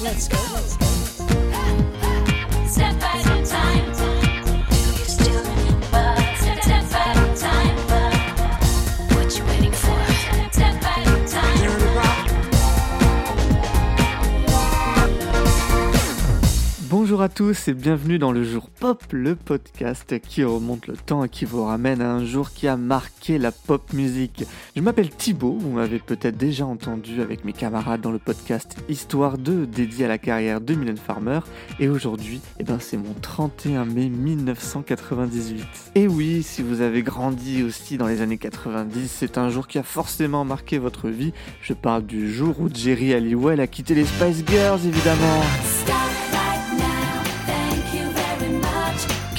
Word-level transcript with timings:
Let's 0.00 0.28
go. 0.28 0.38
Step 2.68 3.02
at 3.02 3.26
a 3.26 3.37
Bonjour 17.18 17.32
à 17.32 17.34
tous 17.34 17.66
et 17.66 17.74
bienvenue 17.74 18.20
dans 18.20 18.30
le 18.30 18.44
jour 18.44 18.70
pop, 18.70 19.02
le 19.10 19.34
podcast 19.34 20.20
qui 20.20 20.44
remonte 20.44 20.86
le 20.86 20.96
temps 20.96 21.24
et 21.24 21.28
qui 21.28 21.46
vous 21.46 21.64
ramène 21.64 22.00
à 22.00 22.12
un 22.12 22.24
jour 22.24 22.52
qui 22.52 22.68
a 22.68 22.76
marqué 22.76 23.38
la 23.38 23.50
pop 23.50 23.92
musique. 23.92 24.44
Je 24.76 24.80
m'appelle 24.80 25.10
Thibaut, 25.10 25.56
vous 25.58 25.72
m'avez 25.72 25.98
peut-être 25.98 26.36
déjà 26.36 26.64
entendu 26.64 27.20
avec 27.20 27.44
mes 27.44 27.52
camarades 27.52 28.02
dans 28.02 28.12
le 28.12 28.20
podcast 28.20 28.76
Histoire 28.88 29.36
2 29.36 29.66
dédié 29.66 30.04
à 30.04 30.08
la 30.08 30.18
carrière 30.18 30.60
de 30.60 30.74
Mylène 30.74 30.96
Farmer 30.96 31.40
et 31.80 31.88
aujourd'hui, 31.88 32.40
eh 32.60 32.62
ben, 32.62 32.78
c'est 32.78 32.96
mon 32.96 33.14
31 33.20 33.84
mai 33.84 34.10
1998. 34.10 35.64
Et 35.96 36.06
oui, 36.06 36.44
si 36.44 36.62
vous 36.62 36.82
avez 36.82 37.02
grandi 37.02 37.64
aussi 37.64 37.98
dans 37.98 38.06
les 38.06 38.20
années 38.20 38.38
90, 38.38 39.10
c'est 39.10 39.38
un 39.38 39.50
jour 39.50 39.66
qui 39.66 39.80
a 39.80 39.82
forcément 39.82 40.44
marqué 40.44 40.78
votre 40.78 41.08
vie. 41.08 41.32
Je 41.62 41.72
parle 41.72 42.06
du 42.06 42.32
jour 42.32 42.60
où 42.60 42.68
Jerry 42.72 43.12
Halliwell 43.12 43.58
a 43.58 43.66
quitté 43.66 43.96
les 43.96 44.04
Spice 44.04 44.44
Girls 44.46 44.86
évidemment. 44.86 45.42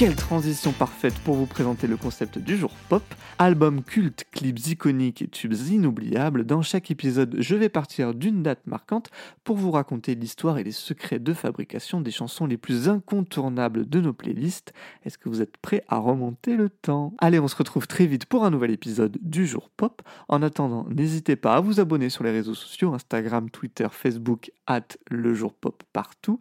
Quelle 0.00 0.16
transition 0.16 0.72
parfaite 0.72 1.18
pour 1.24 1.34
vous 1.34 1.44
présenter 1.44 1.86
le 1.86 1.98
concept 1.98 2.38
du 2.38 2.56
jour 2.56 2.72
pop. 2.88 3.02
Album 3.38 3.82
culte, 3.82 4.24
clips 4.30 4.68
iconiques 4.68 5.20
et 5.20 5.28
tubes 5.28 5.52
inoubliables. 5.52 6.46
Dans 6.46 6.62
chaque 6.62 6.90
épisode, 6.90 7.36
je 7.38 7.54
vais 7.54 7.68
partir 7.68 8.14
d'une 8.14 8.42
date 8.42 8.66
marquante 8.66 9.10
pour 9.44 9.56
vous 9.56 9.70
raconter 9.70 10.14
l'histoire 10.14 10.56
et 10.56 10.64
les 10.64 10.72
secrets 10.72 11.18
de 11.18 11.34
fabrication 11.34 12.00
des 12.00 12.12
chansons 12.12 12.46
les 12.46 12.56
plus 12.56 12.88
incontournables 12.88 13.86
de 13.86 14.00
nos 14.00 14.14
playlists. 14.14 14.72
Est-ce 15.04 15.18
que 15.18 15.28
vous 15.28 15.42
êtes 15.42 15.58
prêts 15.58 15.84
à 15.86 15.98
remonter 15.98 16.56
le 16.56 16.70
temps? 16.70 17.12
Allez, 17.18 17.38
on 17.38 17.48
se 17.48 17.56
retrouve 17.56 17.86
très 17.86 18.06
vite 18.06 18.24
pour 18.24 18.46
un 18.46 18.50
nouvel 18.50 18.70
épisode 18.70 19.18
du 19.20 19.46
jour 19.46 19.68
pop. 19.68 20.00
En 20.28 20.40
attendant, 20.40 20.86
n'hésitez 20.88 21.36
pas 21.36 21.56
à 21.56 21.60
vous 21.60 21.78
abonner 21.78 22.08
sur 22.08 22.24
les 22.24 22.30
réseaux 22.30 22.54
sociaux, 22.54 22.94
Instagram, 22.94 23.50
Twitter, 23.50 23.88
Facebook, 23.90 24.50
at 24.66 24.96
le 25.10 25.34
jour 25.34 25.52
pop 25.52 25.82
partout 25.92 26.40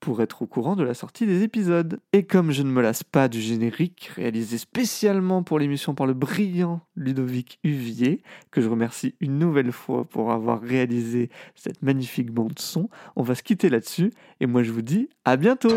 pour 0.00 0.22
être 0.22 0.42
au 0.42 0.46
courant 0.46 0.76
de 0.76 0.82
la 0.82 0.94
sortie 0.94 1.26
des 1.26 1.42
épisodes. 1.42 2.00
Et 2.12 2.24
comme 2.24 2.50
je 2.50 2.62
ne 2.62 2.70
me 2.70 2.82
lasse 2.82 3.04
pas 3.04 3.28
du 3.28 3.40
générique 3.40 4.10
réalisé 4.16 4.58
spécialement 4.58 5.42
pour 5.42 5.58
l'émission 5.58 5.94
par 5.94 6.06
le 6.06 6.14
brillant 6.14 6.80
Ludovic 6.96 7.58
Huvier, 7.62 8.22
que 8.50 8.60
je 8.60 8.68
remercie 8.68 9.14
une 9.20 9.38
nouvelle 9.38 9.72
fois 9.72 10.04
pour 10.04 10.32
avoir 10.32 10.60
réalisé 10.60 11.30
cette 11.54 11.82
magnifique 11.82 12.30
bande 12.30 12.58
son, 12.58 12.88
on 13.16 13.22
va 13.22 13.34
se 13.34 13.42
quitter 13.42 13.68
là-dessus 13.68 14.12
et 14.40 14.46
moi 14.46 14.62
je 14.62 14.72
vous 14.72 14.82
dis 14.82 15.08
à 15.24 15.36
bientôt. 15.36 15.76